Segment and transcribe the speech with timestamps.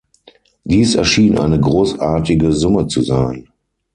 [0.63, 3.49] Dies erschien eine großartige Summe zu sein.